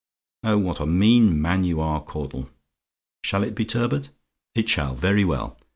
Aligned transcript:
Oh, 0.43 0.57
what 0.57 0.79
a 0.79 0.87
mean 0.87 1.39
man 1.39 1.63
you 1.63 1.79
are, 1.79 2.01
Caudle! 2.03 2.49
Shall 3.23 3.43
it 3.43 3.53
be 3.53 3.65
turbot? 3.65 4.09
"IT 4.55 4.67
SHALL? 4.67 4.95
"Very 4.95 5.23
well. 5.23 5.59